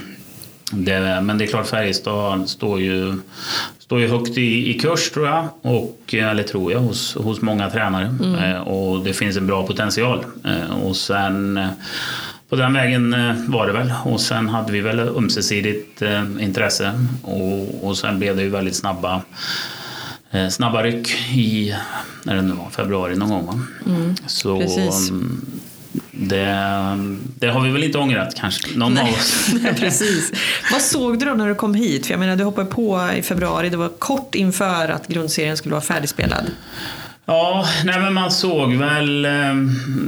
[0.72, 3.14] det, men det är klart Färjestad står ju,
[3.78, 7.70] står ju högt i, i kurs tror jag, och, eller tror jag, hos, hos många
[7.70, 8.16] tränare.
[8.22, 8.34] Mm.
[8.34, 10.24] Eh, och det finns en bra potential.
[10.44, 11.68] Eh, och sen eh,
[12.48, 13.92] på den vägen eh, var det väl.
[14.04, 18.76] Och sen hade vi väl ömsesidigt eh, intresse och, och sen blev det ju väldigt
[18.76, 19.22] snabba
[20.30, 21.74] eh, snabba ryck i
[22.22, 23.62] när det nu var, februari någon gång.
[23.86, 25.10] Mm, så precis.
[26.28, 26.46] Det,
[27.38, 29.50] det, har vi väl inte ångrat kanske, någon nej, av oss.
[29.62, 30.32] nej, precis.
[30.72, 32.06] Vad såg du då när du kom hit?
[32.06, 35.72] För jag menar, du hoppade på i februari, det var kort inför att grundserien skulle
[35.72, 36.50] vara färdigspelad.
[37.26, 39.54] Ja, nej men man såg väl eh,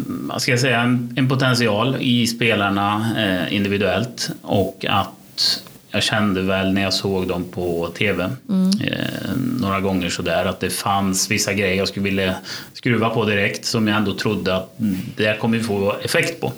[0.06, 5.62] vad ska jag säga, en, en potential i spelarna eh, individuellt och att
[5.94, 8.70] jag kände väl när jag såg dem på TV mm.
[8.80, 12.34] eh, några gånger sådär att det fanns vissa grejer jag skulle vilja
[12.72, 14.74] skruva på direkt som jag ändå trodde att
[15.16, 16.52] det kommer vi få effekt på.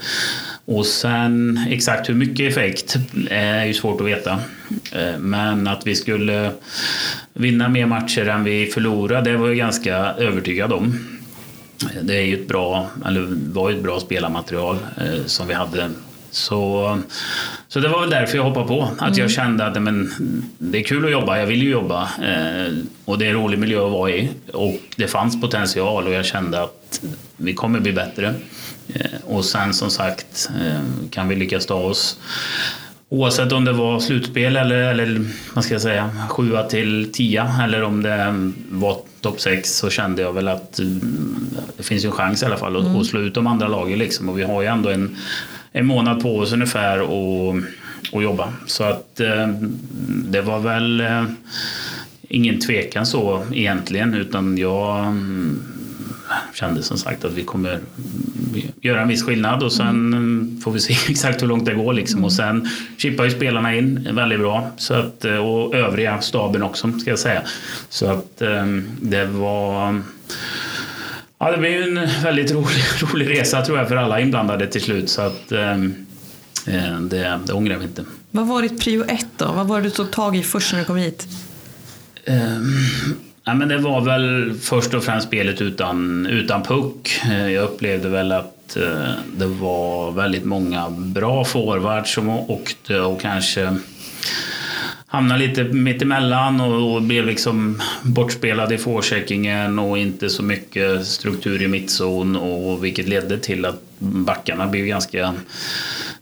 [0.65, 2.97] Och sen exakt hur mycket effekt
[3.31, 4.39] är ju svårt att veta.
[4.93, 6.51] Eh, men att vi skulle
[7.33, 10.99] vinna mer matcher än vi förlorade, det var jag ganska övertygad om.
[12.03, 15.91] Det är ju ett bra, eller var ett bra spelarmaterial eh, som vi hade
[16.37, 16.99] så,
[17.69, 18.83] så det var väl därför jag hoppade på.
[18.83, 19.19] Att mm.
[19.19, 20.13] jag kände att men,
[20.59, 22.03] det är kul att jobba, jag vill ju jobba.
[22.03, 22.73] Eh,
[23.05, 24.31] och det är en rolig miljö att vara i.
[24.53, 27.01] Och det fanns potential och jag kände att
[27.37, 28.35] vi kommer bli bättre.
[28.95, 32.19] Eh, och sen som sagt eh, kan vi lyckas ta oss
[33.09, 37.83] Oavsett om det var slutspel eller, eller vad ska jag säga, sjua till tia eller
[37.83, 41.47] om det var topp sex så kände jag väl att mm,
[41.77, 43.05] det finns en chans i alla fall att, mm.
[43.05, 43.99] slå ut de andra lagen.
[43.99, 44.29] Liksom.
[44.29, 45.17] Och vi har ju ändå en
[45.77, 47.57] en månad på oss ungefär och,
[48.13, 48.53] och jobba.
[48.67, 49.49] Så att eh,
[50.09, 51.25] det var väl eh,
[52.29, 55.63] ingen tvekan så egentligen utan jag mm,
[56.55, 57.81] kände som sagt att vi kommer
[58.81, 60.61] göra en viss skillnad och sen mm.
[60.65, 61.93] får vi se exakt hur långt det går.
[61.93, 62.25] Liksom.
[62.25, 66.93] Och sen chippar ju spelarna in väldigt bra så att, eh, och övriga staben också
[67.01, 67.43] ska jag säga.
[67.89, 68.67] Så att eh,
[69.01, 70.03] det var
[71.39, 75.11] Ja, det blir en väldigt rolig, rolig resa tror jag för alla inblandade till slut.
[75.11, 76.07] Så att, ehm,
[76.67, 78.05] eh, det, det ångrar vi inte.
[78.31, 79.53] Vad var ditt prio ett då?
[79.53, 81.27] Vad var det du tog tag i först när du kom hit?
[82.25, 82.59] Eh,
[83.45, 87.21] ja, men det var väl först och främst spelet utan, utan puck.
[87.25, 93.21] Eh, jag upplevde väl att eh, det var väldigt många bra forwards som åkte och
[93.21, 93.77] kanske
[95.07, 101.63] hamnade lite mittemellan och, och blev liksom bortspelad i forecheckingen och inte så mycket struktur
[101.63, 105.35] i mittzon och vilket ledde till att backarna blev ganska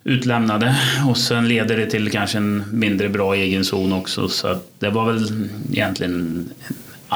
[0.05, 0.77] utlämnade.
[1.09, 4.29] Och sen leder det till kanske en mindre bra egen zon också.
[4.29, 6.51] Så det var väl egentligen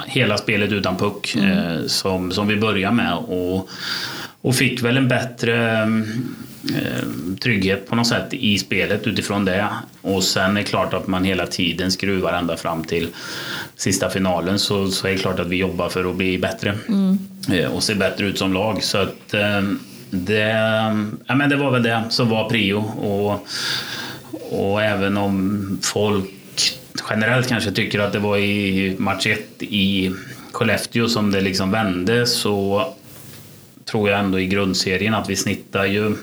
[0.06, 1.50] hela spelet utan puck mm.
[1.50, 3.14] eh, som, som vi började med.
[3.14, 3.68] Och,
[4.40, 5.86] och fick väl en bättre
[6.64, 9.66] Eh, trygghet på något sätt i spelet utifrån det.
[10.00, 13.08] Och sen är det klart att man hela tiden skruvar ända fram till
[13.76, 17.18] sista finalen så, så är det klart att vi jobbar för att bli bättre mm.
[17.52, 18.82] Eh, och se bättre ut som lag.
[18.82, 19.62] Så att eh,
[20.10, 20.48] det,
[21.26, 22.76] ja, men det var väl det som var prio.
[22.76, 23.48] Och,
[24.50, 26.30] och även om folk
[27.10, 30.12] generellt kanske tycker att det var i match 1 i
[30.52, 32.86] Skellefteå som det liksom vände så
[33.90, 36.16] tror jag ändå i grundserien att vi snittar ju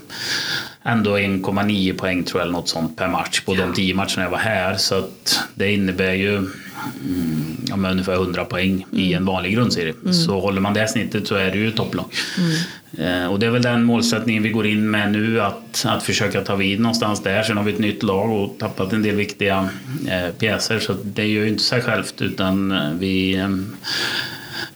[0.84, 4.30] ändå 1,9 poäng tror jag eller något sånt per match på de tio matcherna jag
[4.30, 4.76] var här.
[4.78, 9.94] Så att det innebär ju mm, ja, ungefär 100 poäng i en vanlig grundserie.
[10.02, 10.14] Mm.
[10.14, 12.06] Så håller man det snittet så är det ju topplag.
[12.38, 13.24] Mm.
[13.24, 16.42] Eh, och det är väl den målsättningen vi går in med nu, att, att försöka
[16.42, 17.44] ta vid någonstans där.
[17.44, 19.70] Sen har vi ett nytt lag och tappat en del viktiga
[20.08, 23.50] eh, pjäser så det gör ju inte sig självt utan eh, vi eh,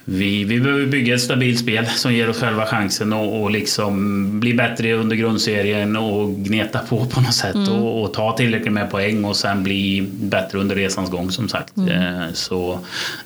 [0.05, 4.39] vi, vi behöver bygga ett stabilt spel som ger oss själva chansen och, och liksom
[4.39, 7.69] bli bättre under grundserien och gneta på på något sätt mm.
[7.69, 11.77] och, och, ta tillräckligt med poäng och sen bli bättre under resans gång som sagt.
[11.77, 12.21] Mm.
[12.21, 12.79] Eh, så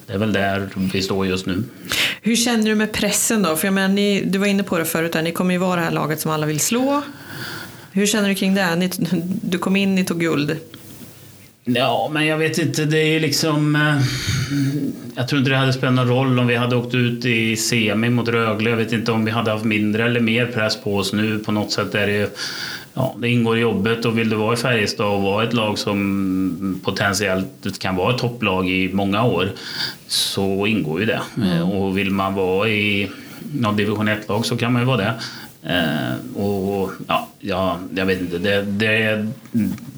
[0.08, 1.64] det är väl där vi står just nu.
[2.22, 3.56] Hur känner du med pressen då?
[3.56, 5.86] För jag menar, ni, du var inne på det förut, ni kommer ju vara det
[5.86, 7.02] här laget som alla vill slå.
[7.92, 8.76] Hur känner du kring det?
[8.76, 8.90] Ni,
[9.42, 10.58] du kom in, ni tog guld.
[11.66, 12.86] Ja, men jag vet inte.
[12.86, 13.76] Det är liksom...
[13.76, 14.02] Eh,
[15.16, 18.10] jag tror inte det hade spelat någon roll om vi hade åkt ut i semi
[18.10, 18.70] mot Rögle.
[18.70, 21.40] Jag vet inte om vi hade haft mindre eller mer press på oss nu.
[21.40, 22.38] På något sätt är det...
[22.94, 25.80] Ja, det ingår i jobbet och vill du vara i Färjestad och vara ett lag
[25.80, 29.52] som potentiellt kan vara ett topplag i många år
[30.08, 31.22] så ingår ju det.
[31.38, 31.64] Mm.
[31.64, 33.10] Och vill man vara i
[33.54, 35.14] något division 1-lag så kan man ju vara det.
[35.64, 38.38] Eh, och ja, ja, jag vet inte.
[38.38, 39.28] Det, det,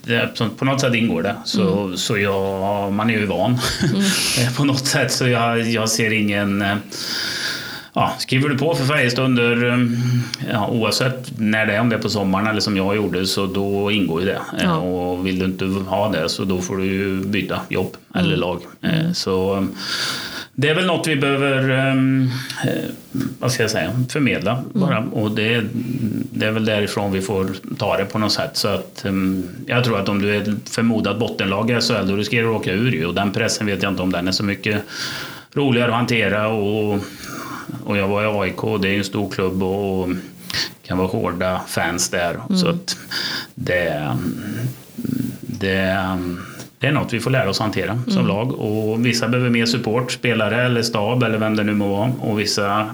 [0.03, 1.35] det, på något sätt ingår det.
[1.45, 1.97] Så, mm.
[1.97, 3.59] så jag, man är ju van
[3.93, 4.53] mm.
[4.57, 5.11] på något sätt.
[5.11, 6.61] Så jag, jag ser ingen...
[6.61, 6.75] Eh,
[7.93, 9.79] ja, skriver du på för Färjestad under, eh,
[10.51, 13.45] ja, oavsett när det är, om det är på sommaren eller som jag gjorde, så
[13.45, 14.39] då ingår ju det.
[14.59, 14.63] Ja.
[14.63, 18.61] Eh, och vill du inte ha det så då får du byta jobb eller lag.
[18.81, 19.13] Mm.
[19.13, 19.67] Så
[20.55, 22.29] det är väl något vi behöver ehm,
[22.63, 22.89] eh,
[23.39, 24.97] vad ska jag säga, förmedla bara.
[24.97, 25.13] Mm.
[25.13, 25.63] Och det,
[26.31, 28.57] det, är väl därifrån vi får ta det på något sätt.
[28.57, 29.13] Så att, eh,
[29.65, 32.61] jag tror att om du är ett förmodat bottenlag i SHL då riskerar du att
[32.61, 33.05] åka ur.
[33.05, 34.81] Och den pressen vet jag inte om den är så mycket
[35.53, 36.47] roligare att hantera.
[36.47, 36.99] Och,
[37.85, 40.09] och jag var i AIK, det är en stor klubb och
[40.83, 42.33] kan vara hårda fans där.
[42.33, 42.57] Mm.
[42.57, 42.97] Så att
[43.55, 44.17] det,
[45.41, 46.07] det
[46.85, 48.11] det är något vi får lära oss hantera mm.
[48.11, 48.51] som lag.
[48.51, 52.11] Och vissa behöver mer support, spelare eller stab eller vem det nu må vara.
[52.19, 52.89] Och vissa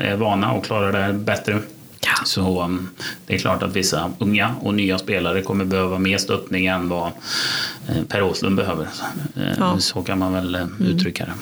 [0.00, 1.58] är vana och klarar det bättre.
[2.00, 2.24] Ja.
[2.24, 2.88] Så um,
[3.26, 7.06] det är klart att vissa unga och nya spelare kommer behöva mer stöttning än vad
[7.88, 8.86] eh, Per Åslund behöver.
[9.36, 9.78] Eh, ja.
[9.78, 10.82] Så kan man väl eh, mm.
[10.82, 11.32] uttrycka det.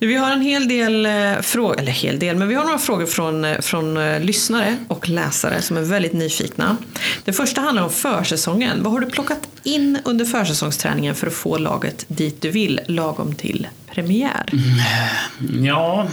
[0.00, 3.06] Vi har en hel del eh, frågor, eller hel del, men vi har några frågor
[3.06, 6.76] från, eh, från eh, lyssnare och läsare som är väldigt nyfikna.
[7.24, 8.82] Den första handlar om försäsongen.
[8.82, 13.34] Vad har du plockat in under försäsongsträningen för att få laget dit du vill, lagom
[13.34, 14.44] till premiär?
[14.52, 16.08] Mm, ja,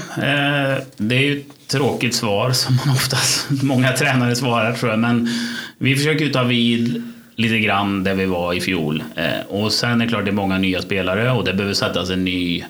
[0.97, 5.29] det är ju ett tråkigt svar som man oftast, många tränare svarar tror jag, men
[5.77, 7.03] vi försöker ju ta vid
[7.35, 9.03] lite grann där vi var i fjol.
[9.47, 12.25] Och sen är det klart det är många nya spelare och det behöver sättas en
[12.25, 12.63] ny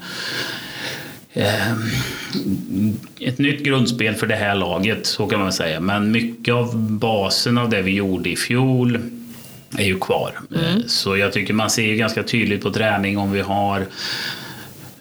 [3.19, 5.79] ett nytt grundspel för det här laget, så kan man säga.
[5.79, 8.99] Men mycket av basen av det vi gjorde i fjol
[9.77, 10.39] är ju kvar.
[10.55, 10.83] Mm.
[10.87, 13.85] Så jag tycker man ser ganska tydligt på träning om vi har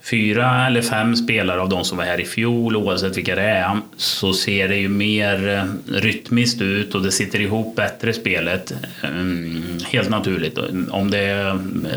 [0.05, 3.81] fyra eller fem spelare av de som var här i fjol, oavsett vilka det är,
[3.97, 5.65] så ser det ju mer eh,
[6.01, 8.73] rytmiskt ut och det sitter ihop bättre spelet.
[9.03, 10.59] Mm, helt naturligt.
[10.59, 11.57] Mm, om det är eh,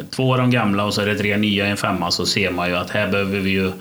[0.10, 2.52] två av de gamla och så är det tre nya i en femma så ser
[2.52, 3.72] man ju att här behöver vi ju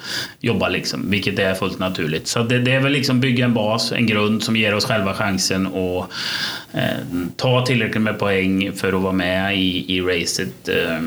[0.40, 2.26] jobba liksom, vilket är fullt naturligt.
[2.26, 5.14] Så det, det är väl liksom bygga en bas, en grund som ger oss själva
[5.14, 6.10] chansen att
[6.72, 10.68] eh, ta tillräckligt med poäng för att vara med i, i racet.
[10.68, 10.98] Eh,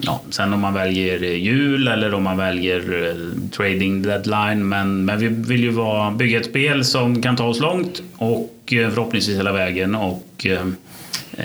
[0.00, 4.68] ja, sen om man väljer jul eller om man väljer väljer eh, trading deadline.
[4.68, 8.72] Men, men vi vill ju vara, bygga ett spel som kan ta oss långt och
[8.72, 10.66] eh, förhoppningsvis hela vägen och eh,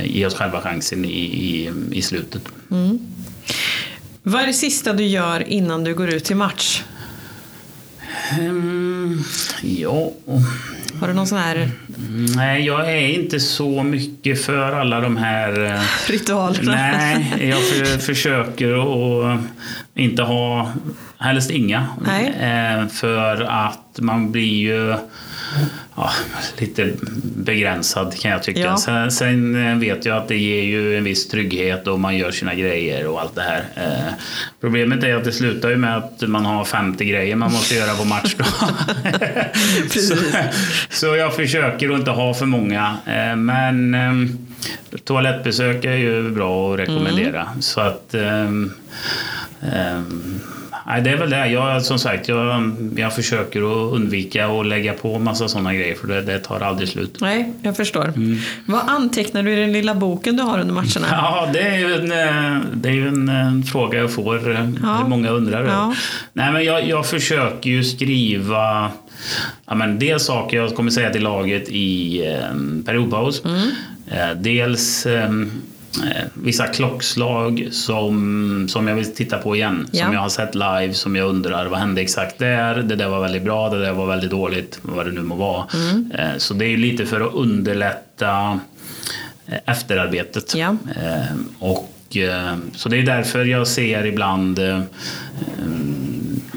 [0.04, 2.42] ge oss själva chansen i, i, i slutet.
[2.72, 3.00] Mm.
[4.24, 6.84] Vad är det sista du gör innan du går ut till match?
[8.40, 9.24] Um,
[9.62, 10.12] ja...
[11.00, 11.72] Har du någon sån här...
[12.36, 15.80] Nej, jag är inte så mycket för alla de här...
[16.08, 16.72] Ritualerna?
[16.72, 19.40] Nej, jag för, försöker att
[19.96, 20.72] inte ha
[21.20, 21.88] helst inga.
[22.40, 24.96] Eh, för att man blir ju
[25.96, 26.12] ja,
[26.58, 26.94] lite
[27.36, 28.60] begränsad kan jag tycka.
[28.60, 28.78] Ja.
[28.78, 32.32] Sen, sen, eh, vet jag att det ger ju en viss trygghet och man gör
[32.32, 33.66] sina grejer och allt det här.
[33.76, 34.14] Eh,
[34.62, 37.96] problemet är att det slutar ju med att man har 50 grejer man måste göra
[37.96, 38.48] på matchdag.
[39.90, 40.16] så,
[40.90, 42.98] så jag försöker att inte ha för många.
[43.06, 44.36] Eh, men eh,
[45.04, 47.42] toalettbesök är ju bra att rekommendera.
[47.42, 47.62] Mm.
[47.62, 48.72] Så att ehm,
[49.74, 50.40] ehm,
[50.88, 51.48] Nej, det är väl det.
[51.48, 56.08] Jag, som sagt, jag, jag försöker att undvika att lägga på massa sådana grejer för
[56.08, 57.18] det, det tar aldrig slut.
[57.22, 58.04] Nej, jag förstår.
[58.04, 58.38] Mm.
[58.66, 61.08] Vad antecknar du i den lilla boken du har under matcherna?
[61.12, 64.52] Ja, det är ju en, eh, det är en, en fråga jag får.
[64.52, 65.08] Eh, ja.
[65.08, 65.96] Många undrar ja.
[66.34, 68.92] Nej, men jag, jag försöker ju skriva
[69.66, 73.46] ja, men dels saker jag kommer säga till laget i eh, periodpaus.
[73.46, 73.70] Mm.
[74.08, 75.30] Eh, dels Eh,
[76.34, 79.88] vissa klockslag som, som jag vill titta på igen.
[79.92, 80.06] Ja.
[80.06, 82.76] Som jag har sett live, som jag undrar vad hände exakt där?
[82.76, 85.68] Det där var väldigt bra, det där var väldigt dåligt, vad det nu må vara.
[85.74, 86.12] Mm.
[86.12, 88.60] Eh, så det är lite för att underlätta
[89.48, 90.56] eh, efterarbetet.
[90.56, 90.76] Ja.
[91.60, 91.92] Och,
[92.76, 94.60] så det är därför jag ser ibland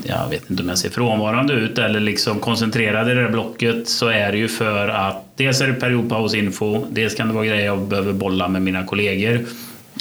[0.08, 3.88] jag vet inte om jag ser frånvarande ut eller liksom koncentrerad i det där blocket
[3.88, 7.66] så är det ju för att dels är det periodpausinfo, dels kan det vara grejer
[7.66, 9.34] jag behöver bolla med mina kollegor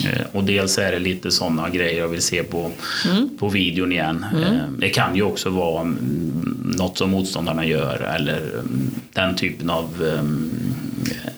[0.06, 2.72] eh, och dels är det lite sådana grejer jag vill se på,
[3.10, 3.30] mm.
[3.40, 4.26] på videon igen.
[4.34, 4.44] Mm.
[4.44, 9.70] Eh, det kan ju också vara mm, något som motståndarna gör eller mm, den typen
[9.70, 10.52] av um,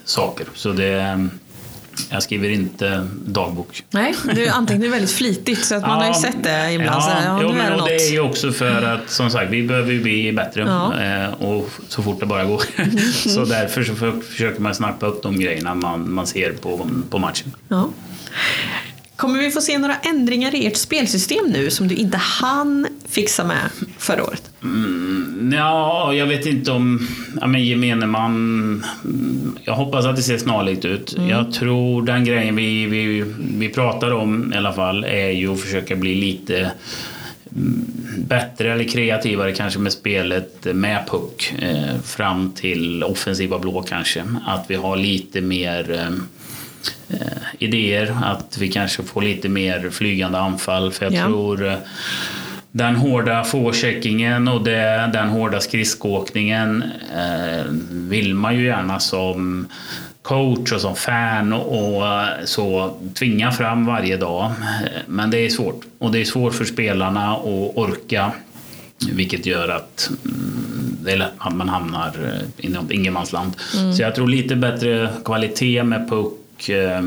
[0.06, 0.46] saker.
[0.54, 1.30] Så det
[2.10, 3.84] jag skriver inte dagbok.
[3.92, 6.90] Nej, du antecknar väldigt flitigt så att man ja, har ju sett det ibland.
[6.90, 9.64] Ja, så, ja, jo, men, det, det är ju också för att som sagt vi
[9.64, 11.02] behöver ju bli bättre ja.
[11.02, 12.64] Eh, och så fort det bara går.
[13.30, 17.56] Så därför så försöker man snappa upp de grejerna man, man ser på, på matchen.
[17.68, 17.90] Ja.
[19.20, 23.44] Kommer vi få se några ändringar i ert spelsystem nu som du inte hann fixa
[23.44, 24.52] med förra året?
[24.64, 27.08] Mm, ja, jag vet inte om
[27.42, 28.86] ja, men gemene man...
[29.64, 31.18] Jag hoppas att det ser snarlikt ut.
[31.18, 31.30] Mm.
[31.30, 35.62] Jag tror den grejen vi, vi, vi pratar om i alla fall är ju att
[35.62, 36.72] försöka bli lite
[37.56, 37.86] mm,
[38.18, 44.24] bättre eller kreativare kanske med spelet med puck eh, fram till offensiva blå kanske.
[44.48, 46.12] Att vi har lite mer eh, eh,
[47.60, 50.92] idéer, att vi kanske får lite mer flygande anfall.
[50.92, 51.26] För jag ja.
[51.26, 51.78] tror eh,
[52.72, 56.84] den hårda forecheckingen och det, den hårda skridskoåkningen
[57.16, 59.68] eh, vill man ju gärna som
[60.22, 62.04] coach och som fan och
[62.46, 64.52] så tvinga fram varje dag.
[65.08, 65.82] Men det är svårt.
[65.98, 68.32] Och det är svårt för spelarna att orka.
[69.12, 72.12] Vilket gör att mm, det är lätt att man hamnar
[72.58, 73.52] inom ingenmansland.
[73.78, 73.94] Mm.
[73.94, 77.04] Så jag tror lite bättre kvalitet med puck och eh,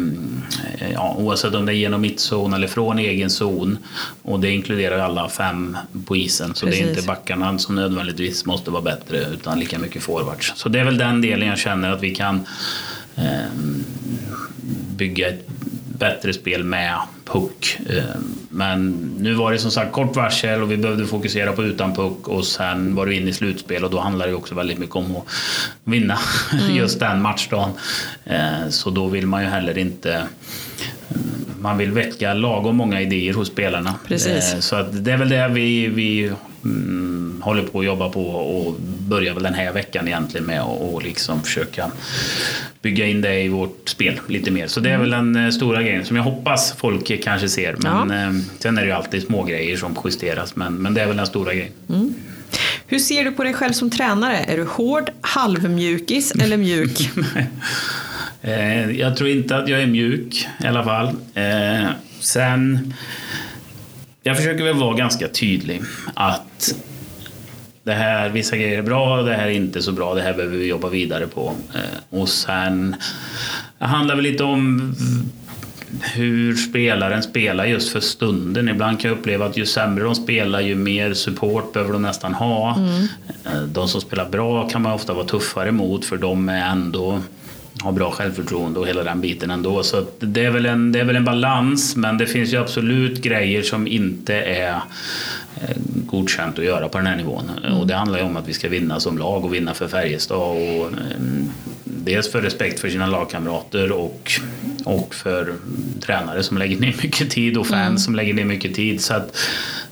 [0.92, 3.78] ja, oavsett om det är genom mittzon eller från egen zon.
[4.22, 6.54] Och det inkluderar alla fem på isen.
[6.54, 6.80] Så Precis.
[6.80, 10.52] det är inte backarna som nödvändigtvis måste vara bättre utan lika mycket forwards.
[10.56, 12.46] Så det är väl den delen jag känner att vi kan
[13.16, 13.24] eh,
[14.96, 15.48] bygga ett
[16.02, 17.78] bättre spel med puck.
[17.90, 18.02] Eh,
[18.48, 22.28] men nu var det som sagt kort varsel och vi behövde fokusera på utan puck
[22.28, 25.16] och sen var du inne i slutspel och då handlar det också väldigt mycket om
[25.16, 25.24] att
[25.84, 26.18] vinna
[26.52, 26.76] mm.
[26.76, 27.70] just den matchdagen.
[28.24, 30.22] Eh, så då vill man ju heller inte
[31.60, 33.94] man vill väcka lagom många idéer hos spelarna.
[34.06, 34.54] Precis.
[34.54, 36.32] Eh, så att det är väl det vi, vi
[36.64, 38.74] mm, håller på att jobba på och
[39.08, 41.90] börjar väl den här veckan egentligen med att liksom försöka
[42.82, 44.66] bygga in det i vårt spel lite mer.
[44.66, 47.76] Så det är väl den eh, stora grejen som jag hoppas folk kanske ser.
[47.78, 48.16] Men ja.
[48.16, 51.16] Eh, sen är det ju alltid små grejer som justeras men, men det är väl
[51.16, 51.72] den stora grejen.
[51.88, 52.14] Mm.
[52.86, 54.36] Hur ser du på dig själv som tränare?
[54.36, 57.10] Är du hård, halvmjukis eller mjuk?
[58.44, 61.16] Eh, jag tror inte att jag är mjuk i alla fall.
[62.20, 62.94] Sen
[64.22, 65.82] jag försöker väl vara ganska tydlig
[66.14, 66.74] att
[67.84, 70.56] det här, vissa grejer är bra, det här är inte så bra, det här behöver
[70.56, 71.54] vi jobba vidare på.
[71.74, 72.96] Eh, och sen
[73.78, 74.94] det handlar väl lite om
[76.00, 78.68] hur spelaren spelar just för stunden.
[78.68, 82.34] Ibland kan jag uppleva att ju sämre de spelar ju mer support behöver de nästan
[82.34, 82.76] ha.
[82.76, 83.08] Mm.
[83.44, 87.20] Eh, de som spelar bra kan man ofta vara tuffare mot för de är ändå
[87.80, 89.82] har bra självförtroende och hela den biten ändå.
[89.82, 93.22] Så det är, väl en, det är väl en balans men det finns ju absolut
[93.22, 94.80] grejer som inte är
[95.60, 97.50] eh, godkänt att göra på den här nivån.
[97.64, 97.78] Mm.
[97.78, 100.38] Och det handlar ju om att vi ska vinna som lag och vinna för Färjestad.
[100.38, 101.50] Och, um,
[101.84, 104.32] dels för respekt för sina lagkamrater och,
[104.84, 105.54] och för
[106.00, 107.98] tränare som lägger ner mycket tid och fans mm.
[107.98, 109.00] som lägger ner mycket tid.
[109.00, 109.38] Så att,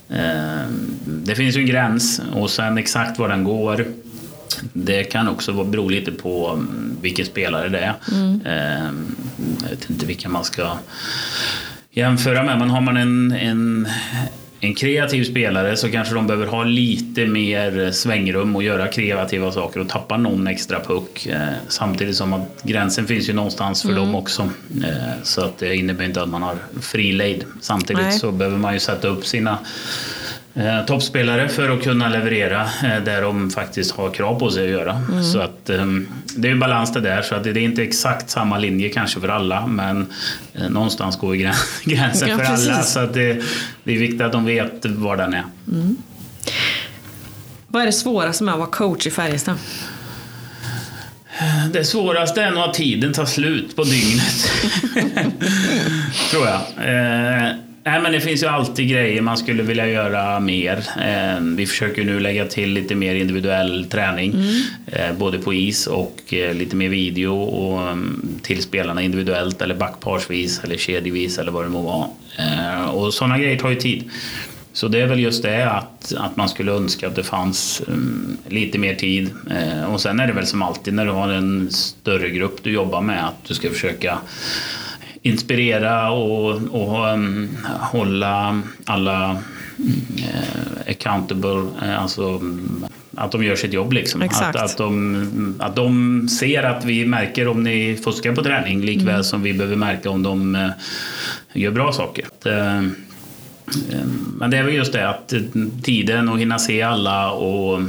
[0.08, 3.86] um, det finns ju en gräns och sen exakt var den går
[4.72, 7.94] det kan också bero lite på mm, vilken spelare det är.
[8.12, 8.40] Mm.
[8.46, 9.16] Ehm,
[9.62, 10.76] jag vet inte vilka man ska
[11.90, 13.88] jämföra med, men har man en, en,
[14.60, 19.80] en kreativ spelare så kanske de behöver ha lite mer svängrum och göra kreativa saker
[19.80, 21.26] och tappa någon extra puck.
[21.26, 24.00] Ehm, samtidigt som att gränsen finns ju någonstans för mm.
[24.00, 24.42] dem också.
[24.42, 27.44] Ehm, så att det innebär inte att man har fri lejd.
[27.60, 28.18] Samtidigt Nej.
[28.18, 29.58] så behöver man ju sätta upp sina
[30.54, 34.70] eh, toppspelare för att kunna leverera eh, där de faktiskt har krav på sig att
[34.70, 35.02] göra.
[35.08, 35.24] Mm.
[35.24, 35.86] Så att, eh,
[36.36, 39.20] det är en balans det där, så att det är inte exakt samma linje kanske
[39.20, 40.06] för alla, men
[40.54, 42.56] eh, någonstans går grän- gränsen Ja, för alla.
[42.56, 42.92] precis.
[42.92, 43.42] Så att det,
[43.84, 45.44] det är viktigt att de vet var den är.
[47.66, 49.56] Vad är det svåraste med att vara coach i Färjestad?
[51.72, 54.50] Det svåraste är nog att tiden tar slut på dygnet.
[56.30, 56.60] Tror jag.
[57.84, 60.76] Nej, men det finns ju alltid grejer man skulle vilja göra mer.
[60.78, 64.34] Eh, vi försöker nu lägga till lite mer individuell träning.
[64.86, 69.74] Eh, både på is och eh, lite mer video och, mm, till spelarna individuellt eller
[69.74, 72.08] backparsvis eller kedjevis eller vad det må vara.
[72.90, 74.10] Och sådana grejer tar ju tid.
[74.72, 78.36] Så det är väl just det att, att man skulle önska att det fanns um,
[78.48, 79.30] lite mer tid.
[79.50, 82.72] Eh, och sen är det väl som alltid när du har en större grupp du
[82.72, 84.18] jobbar med att du ska försöka
[85.22, 87.48] inspirera och, och um,
[87.80, 89.30] hålla alla
[90.18, 92.40] eh, accountable, eh, alltså
[93.16, 93.92] att de gör sitt jobb.
[93.92, 94.22] Liksom.
[94.22, 99.08] Att, att, de, att de ser att vi märker om ni fuskar på träning likväl
[99.10, 99.24] Mm.
[99.24, 100.70] som vi behöver märka om de eh,
[101.52, 102.24] gör bra saker.
[104.38, 105.32] Men det är väl just det att
[105.82, 107.80] tiden och hinna se alla och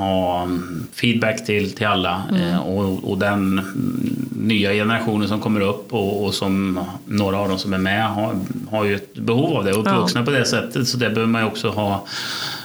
[0.00, 0.48] ha
[0.94, 2.22] feedback till, till alla.
[2.40, 7.48] Eh, och, och den mm, nya generationen som kommer upp och, och som några av
[7.48, 8.34] dem som är med har,
[8.70, 9.72] har ju ett behov av det.
[9.72, 9.90] Och Ja.
[9.90, 12.04] uppvuxna på det sättet så det behöver man ju också ha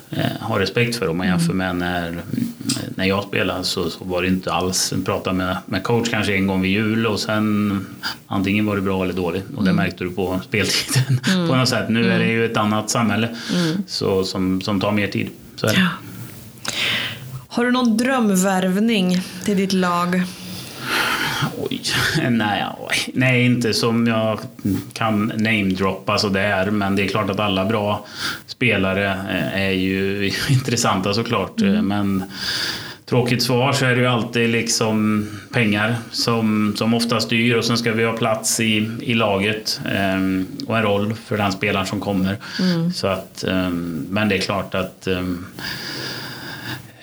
[0.10, 2.22] eh, ha respekt för om man jämför med när,
[2.96, 6.36] när jag spelade så, så var det inte alls, jag pratade med, med coach kanske
[6.36, 7.86] en gång vid jul och sen
[8.28, 9.46] antingen var det bra eller dåligt.
[9.56, 11.20] Och det märkte du på speltiden.
[11.50, 11.90] På något sätt.
[11.90, 13.30] Nu är det ju ett annat samhälle.
[13.88, 15.30] Så, som, som tar mer tid.
[15.56, 15.68] Så.
[15.68, 15.88] Ja.
[17.56, 20.24] Har du någon drömvärvning till ditt lag?
[21.58, 21.82] Oj,
[22.30, 23.12] nej, oj.
[23.14, 24.40] nej, inte som jag
[24.94, 26.72] kan namedroppa sådär.
[26.72, 28.06] Men det är klart att alla bra
[28.48, 31.62] spelare eh, är ju intressanta såklart.
[31.82, 32.24] Men
[33.06, 37.78] tråkigt svar så är det ju alltid liksom pengar som, som ofta styr och sen
[37.78, 42.00] ska vi ha plats i, i laget eh, och en roll för den spelaren som
[42.00, 42.38] kommer.
[42.94, 43.70] Så att, eh,
[44.10, 45.24] men det är klart att eh,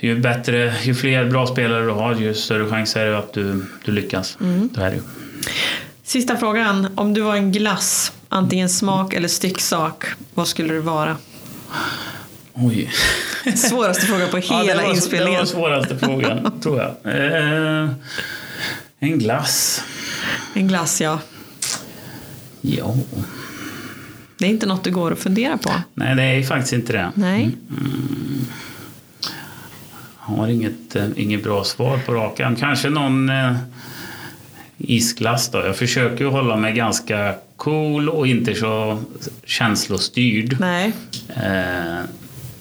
[0.02, 3.66] ju bättre, ju fler bra spelare du har, ju större chans är det att du,
[3.84, 4.36] du lyckas.
[4.38, 5.02] Det är det ju.
[6.02, 6.88] Sista frågan.
[6.94, 11.16] Om du var en glass, antingen smak eller stycksak, vad skulle det vara?
[12.54, 12.90] Oj.
[13.56, 15.32] Svåraste frågan på Ja, hela det var, inspelningen.
[15.32, 17.14] Det var svåraste frågan, tror jag.
[17.14, 17.90] Eh,
[18.98, 19.84] en glass.
[20.54, 21.18] En glass, ja.
[22.60, 22.94] Ja.
[24.38, 25.70] Det är inte något du går att fundera på.
[25.94, 27.12] Nej, det är faktiskt inte det.
[27.14, 27.50] Nej.
[27.68, 28.71] Jag
[30.22, 32.56] har inget, eh, inget bra svar på rak arm.
[32.56, 33.52] Kanske någon eh,
[34.78, 35.58] isglass då.
[35.58, 38.98] Jag försöker ju hålla mig ganska cool och inte så
[39.44, 40.56] känslostyrd.
[40.60, 40.92] Nej.
[41.28, 42.04] Eh,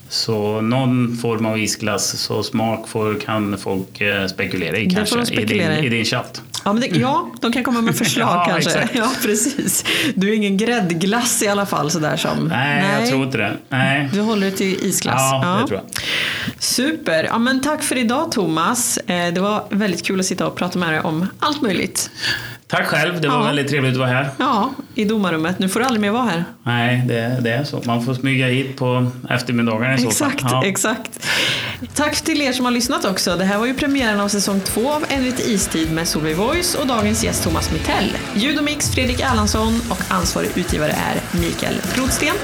[0.09, 5.25] så någon form av isglass, så smak får, kan folk spekulera i Det kanske de
[5.25, 5.89] spekulera i, din, i.
[5.95, 6.41] din chatt.
[6.65, 8.69] Ja, men det, ja, de kan komma med förslag Ja, kanske.
[8.71, 8.95] exakt.
[8.95, 9.85] Ja, precis.
[10.15, 12.47] Du är ingen gräddglass i alla fall sådär som...
[12.47, 13.57] Nej, jag tror inte det.
[13.69, 14.09] Nej.
[14.13, 15.21] Du håller dig till isglass.
[15.31, 16.03] Ja, det tror jag.
[16.59, 17.23] Super.
[17.23, 18.97] Ja, men tack för idag Thomas.
[18.97, 22.09] Eh, Det var väldigt kul att sitta och prata med dig om allt möjligt.
[22.67, 23.43] Tack själv, det var Ja.
[23.43, 24.29] väldigt trevligt att vara här.
[24.37, 25.59] Ja, i domarrummet.
[25.59, 26.45] Nu får du aldrig mer vara här.
[26.63, 27.81] Nej, det, det är så.
[27.85, 30.31] Man får smyga hit på eftermiddagarna i så fall.
[30.31, 30.65] Exakt, Ja.
[30.65, 31.27] exakt.
[31.95, 33.35] Tack till er som har lyssnat också.
[33.35, 36.75] Det här var ju premiären av säsong två av En lite istid med Solveig Voice
[36.75, 38.17] och dagens gäst Thomas Mittell.
[38.35, 42.35] Ljud och mix Fredrik Erlandsson och ansvarig utgivare är Mikael Prodsten.